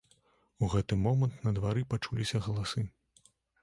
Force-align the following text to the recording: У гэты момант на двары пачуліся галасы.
У 0.63 0.69
гэты 0.75 0.97
момант 1.03 1.39
на 1.49 1.55
двары 1.59 1.87
пачуліся 1.95 2.37
галасы. 2.51 2.81